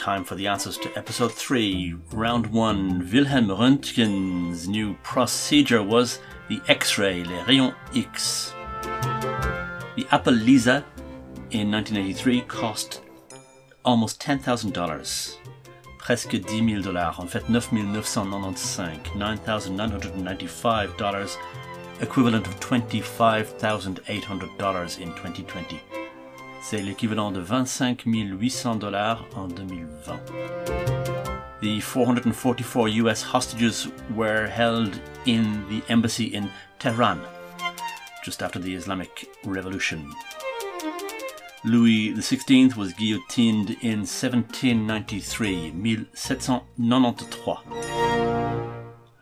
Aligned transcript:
time 0.00 0.24
for 0.24 0.34
the 0.34 0.46
answers 0.46 0.78
to 0.78 0.90
episode 0.96 1.30
3. 1.30 1.94
Round 2.12 2.46
1. 2.46 3.10
Wilhelm 3.12 3.48
Röntgen's 3.48 4.66
new 4.66 4.94
procedure 5.02 5.82
was 5.82 6.20
the 6.48 6.58
X-ray, 6.68 7.22
les 7.22 7.44
rayons 7.44 7.74
X. 7.94 8.54
The 9.96 10.06
Apple 10.10 10.32
Lisa 10.32 10.86
in 11.50 11.70
1983 11.70 12.40
cost 12.48 13.02
almost 13.84 14.22
$10,000. 14.22 15.36
Presque 15.98 16.30
10 16.30 16.44
000 16.48 16.80
dollars. 16.80 17.18
En 17.18 17.26
fait, 17.26 17.46
9 17.50 17.92
995. 17.92 19.04
$9,995, 19.04 21.36
equivalent 22.00 22.46
of 22.46 22.58
$25,800 22.58 24.98
in 24.98 25.08
2020. 25.08 25.99
C'est 26.62 26.82
l'équivalent 26.82 27.32
de 27.32 27.40
25 27.40 28.02
800 28.04 28.76
dollars 28.76 29.26
en 29.34 29.48
2020. 29.48 30.20
The 31.62 31.80
444 31.80 32.88
US 32.88 33.22
hostages 33.22 33.88
were 34.14 34.46
held 34.46 35.00
in 35.26 35.64
the 35.68 35.82
embassy 35.90 36.34
in 36.34 36.48
Tehran 36.78 37.18
just 38.24 38.42
after 38.42 38.58
the 38.58 38.74
Islamic 38.74 39.28
Revolution. 39.44 40.10
Louis 41.64 42.14
XVI 42.14 42.74
was 42.76 42.94
guillotined 42.94 43.76
in 43.82 44.06
1793, 44.06 45.70
1793. 45.70 47.76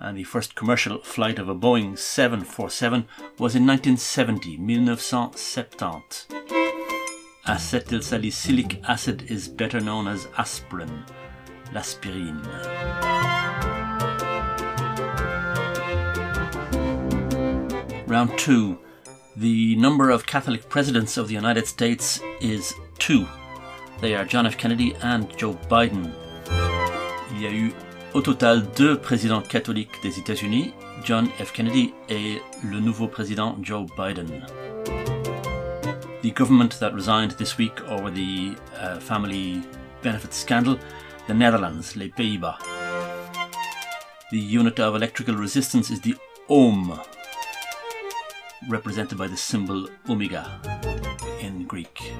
And 0.00 0.16
the 0.16 0.22
first 0.24 0.54
commercial 0.54 0.98
flight 0.98 1.40
of 1.40 1.48
a 1.48 1.54
Boeing 1.54 1.98
747 1.98 3.06
was 3.38 3.56
in 3.56 3.66
1970, 3.66 4.56
1970. 4.56 6.57
Acetylsalicylic 7.48 8.86
acid 8.86 9.30
is 9.30 9.48
better 9.48 9.80
known 9.80 10.06
as 10.06 10.28
aspirin, 10.36 11.02
l'aspirine. 11.72 12.44
Round 18.06 18.38
2. 18.38 18.78
The 19.38 19.76
number 19.76 20.10
of 20.10 20.26
Catholic 20.26 20.68
presidents 20.68 21.16
of 21.16 21.28
the 21.28 21.34
United 21.34 21.66
States 21.66 22.20
is 22.42 22.74
two. 22.98 23.26
They 24.02 24.14
are 24.14 24.26
John 24.26 24.44
F. 24.44 24.58
Kennedy 24.58 24.94
and 25.02 25.34
Joe 25.38 25.54
Biden. 25.70 26.12
Il 27.30 27.40
y 27.40 27.46
a 27.46 27.50
eu 27.50 27.72
au 28.12 28.20
total 28.20 28.62
deux 28.76 28.98
présidents 28.98 29.40
catholiques 29.40 30.02
des 30.02 30.18
États-Unis, 30.18 30.74
John 31.02 31.26
F. 31.42 31.52
Kennedy 31.52 31.94
et 32.10 32.42
le 32.62 32.78
nouveau 32.78 33.08
président 33.08 33.56
Joe 33.62 33.86
Biden 33.96 34.44
the 36.22 36.30
government 36.32 36.78
that 36.80 36.94
resigned 36.94 37.32
this 37.32 37.58
week 37.58 37.80
over 37.88 38.10
the 38.10 38.56
uh, 38.76 38.98
family 38.98 39.62
benefits 40.02 40.36
scandal, 40.36 40.78
the 41.26 41.34
Netherlands, 41.34 41.96
les 41.96 42.08
Pays-Bas. 42.08 42.58
The 44.30 44.38
unit 44.38 44.80
of 44.80 44.94
electrical 44.94 45.36
resistance 45.36 45.90
is 45.90 46.00
the 46.00 46.16
ohm, 46.48 47.00
represented 48.68 49.16
by 49.16 49.28
the 49.28 49.36
symbol 49.36 49.88
omega 50.08 50.60
in 51.40 51.64
Greek. 51.66 52.12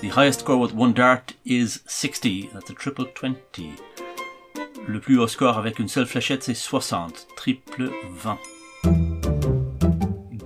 The 0.00 0.08
highest 0.08 0.40
score 0.40 0.58
with 0.58 0.72
one 0.74 0.92
dart 0.92 1.34
is 1.44 1.80
60, 1.86 2.50
that's 2.52 2.70
a 2.70 2.74
triple 2.74 3.06
20. 3.14 3.72
Le 4.86 5.00
plus 5.00 5.18
haut 5.18 5.28
score 5.28 5.58
avec 5.58 5.78
une 5.78 5.88
seule 5.88 6.06
fléchette 6.06 6.42
c'est 6.44 6.54
60, 6.54 7.28
triple 7.36 7.90
20. 8.12 9.17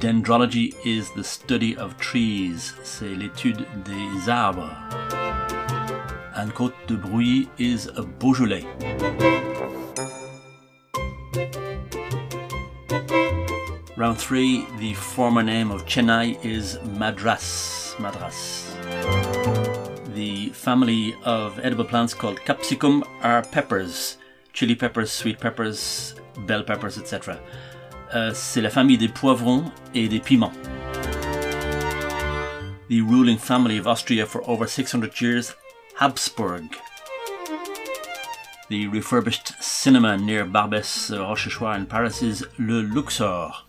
Dendrology 0.03 0.75
is 0.84 1.12
the 1.12 1.22
study 1.22 1.77
of 1.77 1.97
trees, 1.97 2.75
c'est 2.83 3.14
l'étude 3.14 3.64
des 3.84 4.28
arbres. 4.28 4.69
And 6.34 6.53
Côte 6.53 6.75
de 6.89 6.97
Brouilly 6.97 7.48
is 7.56 7.86
a 7.86 8.03
Beaujolais. 8.03 8.64
Round 13.96 14.18
3, 14.18 14.67
the 14.80 14.92
former 14.95 15.45
name 15.45 15.70
of 15.70 15.86
Chennai 15.86 16.36
is 16.45 16.80
Madras. 16.98 17.95
Madras. 18.01 18.74
The 20.17 20.48
family 20.48 21.14
of 21.23 21.61
edible 21.61 21.85
plants 21.85 22.12
called 22.12 22.45
capsicum 22.45 23.05
are 23.23 23.42
peppers, 23.42 24.17
chili 24.52 24.74
peppers, 24.74 25.12
sweet 25.12 25.39
peppers, 25.39 26.17
bell 26.39 26.64
peppers, 26.64 26.98
etc. 26.98 27.39
Euh, 28.14 28.30
c'est 28.34 28.61
la 28.61 28.68
famille 28.68 28.98
des 28.98 29.08
poivrons 29.08 29.64
et 29.95 30.06
des 30.06 30.20
piments. 30.20 30.52
The 32.90 33.00
ruling 33.00 33.39
family 33.39 33.78
of 33.78 33.86
Austria 33.86 34.27
for 34.27 34.42
over 34.46 34.67
600 34.67 35.18
years, 35.20 35.55
Habsburg. 35.98 36.64
The 38.68 38.86
refurbished 38.89 39.55
cinema 39.62 40.18
near 40.18 40.45
Barbès 40.45 41.11
Rochechouart 41.11 41.77
in 41.77 41.86
Paris 41.86 42.23
is 42.23 42.45
Le 42.58 42.83
Luxor. 42.83 43.64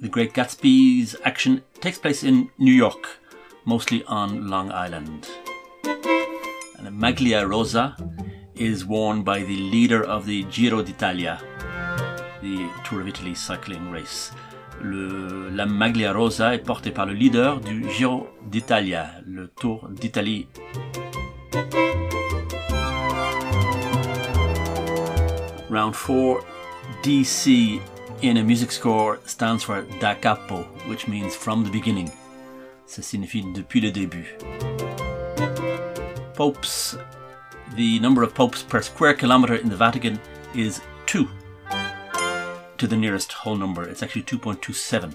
The 0.00 0.08
Great 0.08 0.32
Gatsby's 0.32 1.14
action 1.24 1.62
takes 1.80 1.98
place 1.98 2.24
in 2.24 2.50
New 2.58 2.72
York, 2.72 3.20
mostly 3.64 4.02
on 4.04 4.48
Long 4.48 4.72
Island. 4.72 5.28
And 5.84 7.00
Maglia 7.00 7.48
Rosa 7.48 7.96
is 8.56 8.84
worn 8.84 9.22
by 9.22 9.40
the 9.40 9.56
leader 9.56 10.02
of 10.02 10.26
the 10.26 10.42
Giro 10.44 10.82
d'Italia, 10.82 11.40
the 12.42 12.68
Tour 12.84 13.00
of 13.00 13.08
Italy 13.08 13.34
cycling 13.34 13.90
race. 13.90 14.32
Le, 14.80 15.50
la 15.50 15.66
Maglia 15.66 16.12
Rosa 16.12 16.54
est 16.54 16.64
portée 16.64 16.90
par 16.90 17.06
le 17.06 17.12
leader 17.12 17.60
du 17.60 17.84
Giro 17.90 18.28
d'Italia, 18.46 19.10
le 19.26 19.48
Tour 19.48 19.88
d'Italie. 19.90 20.46
Round 25.68 25.94
4, 25.94 26.44
DC 27.02 27.80
in 28.22 28.36
a 28.36 28.42
music 28.42 28.72
score 28.72 29.18
stands 29.26 29.62
for 29.64 29.84
da 30.00 30.14
capo, 30.14 30.64
which 30.88 31.08
means 31.08 31.34
from 31.34 31.64
the 31.64 31.70
beginning. 31.70 32.10
Ça 32.86 33.02
signifie 33.02 33.44
depuis 33.54 33.80
le 33.80 33.90
début. 33.90 34.36
Popes. 36.34 36.96
The 37.76 38.00
number 38.00 38.22
of 38.22 38.32
popes 38.32 38.62
per 38.62 38.80
square 38.80 39.14
kilometer 39.14 39.56
in 39.56 39.68
the 39.68 39.76
Vatican 39.76 40.18
is 40.54 40.80
2 41.06 41.28
to 42.78 42.86
the 42.86 42.96
nearest 42.96 43.32
whole 43.32 43.56
number. 43.56 43.82
It's 43.82 44.02
actually 44.02 44.22
2.27. 44.22 45.14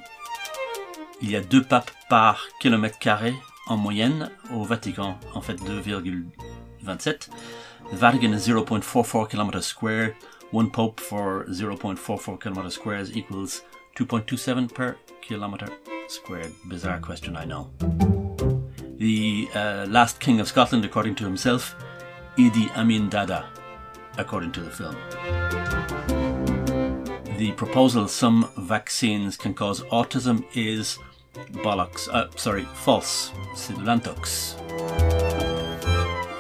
Il 1.22 1.32
y 1.32 1.36
a 1.36 1.42
deux 1.42 1.64
papes 1.64 1.92
par 2.10 2.48
kilomètre 2.60 3.00
carré 3.00 3.34
en 3.68 3.78
moyenne 3.78 4.30
au 4.54 4.64
Vatican, 4.64 5.18
en 5.34 5.42
fait 5.42 5.56
2,27. 5.56 7.30
The 7.92 7.96
Vatican 7.96 8.34
is 8.34 8.48
0.44 8.48 9.30
kilometers 9.30 9.66
square. 9.66 10.16
One 10.52 10.70
pope 10.70 11.00
for 11.00 11.46
0.44 11.50 12.40
kilometers 12.40 12.74
squares 12.74 13.16
equals 13.16 13.64
2.27 13.98 14.74
per 14.74 14.98
kilometer 15.22 15.68
squared. 16.08 16.52
Bizarre 16.66 17.00
question, 17.00 17.36
I 17.36 17.46
know. 17.46 17.72
The 18.98 19.50
uh, 19.56 19.86
last 19.90 20.20
king 20.20 20.40
of 20.40 20.48
Scotland, 20.48 20.86
according 20.86 21.16
to 21.16 21.24
himself, 21.24 21.76
Idi 22.38 22.70
Amin 22.76 23.10
Dada, 23.10 23.46
according 24.18 24.52
to 24.54 24.62
the 24.62 24.70
film 24.70 26.23
the 27.38 27.52
proposal 27.54 28.08
some 28.08 28.50
vaccines 28.58 29.38
can 29.38 29.54
cause 29.54 29.82
autism 29.92 30.46
is 30.54 31.00
bollocks. 31.52 32.08
Uh, 32.10 32.30
sorry, 32.36 32.64
false. 32.74 33.32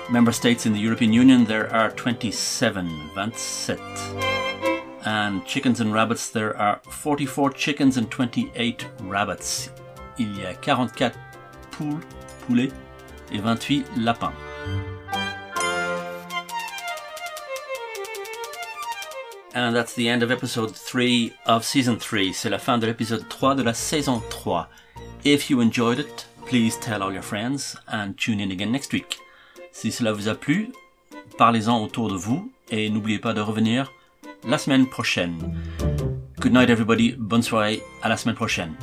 Member 0.10 0.32
states 0.32 0.66
in 0.66 0.74
the 0.74 0.80
European 0.80 1.12
Union, 1.12 1.46
there 1.46 1.74
are 1.74 1.90
27, 1.92 3.10
27. 3.14 3.84
And 5.06 5.46
chickens 5.46 5.82
and 5.82 5.94
rabbits, 5.94 6.30
there 6.30 6.56
are 6.58 6.80
44 6.90 7.52
chickens 7.52 7.98
and 7.98 8.10
28 8.10 8.88
rabbits. 9.02 9.70
Il 10.20 10.38
y 10.38 10.44
a 10.44 10.54
44 10.54 11.12
poules, 11.72 12.00
poulets 12.46 12.72
et 13.32 13.40
28 13.42 13.86
lapins. 13.98 14.53
And 19.56 19.76
that's 19.76 19.94
the 19.94 20.10
end 20.10 20.24
of 20.24 20.32
episode 20.32 20.76
3 20.76 21.32
of 21.46 21.64
season 21.64 21.98
3. 21.98 22.34
C'est 22.34 22.50
la 22.50 22.58
fin 22.58 22.80
de 22.80 22.88
l'épisode 22.88 23.28
3 23.30 23.56
de 23.56 23.62
la 23.62 23.74
saison 23.74 24.22
3. 24.32 24.68
If 25.24 25.50
you 25.50 25.62
enjoyed 25.62 26.00
it, 26.00 26.28
please 26.48 26.76
tell 26.80 27.04
all 27.04 27.14
your 27.14 27.22
friends 27.22 27.78
and 27.88 28.14
tune 28.18 28.40
in 28.40 28.52
again 28.52 28.72
next 28.72 28.92
week. 28.94 29.20
Si 29.72 29.92
cela 29.92 30.12
vous 30.12 30.28
a 30.28 30.34
plu, 30.34 30.70
parlez-en 31.38 31.84
autour 31.84 32.10
de 32.10 32.16
vous 32.16 32.52
et 32.72 32.90
n'oubliez 32.90 33.20
pas 33.20 33.34
de 33.34 33.42
revenir 33.42 33.92
la 34.48 34.58
semaine 34.58 34.88
prochaine. 34.88 35.36
Good 36.40 36.54
night 36.54 36.70
everybody, 36.70 37.16
bonne 37.18 37.44
soirée, 37.44 37.84
à 38.02 38.10
la 38.10 38.18
semaine 38.18 38.36
prochaine. 38.36 38.74